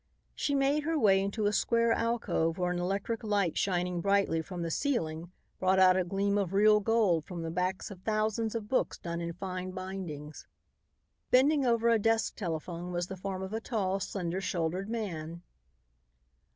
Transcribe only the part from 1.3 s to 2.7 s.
a square alcove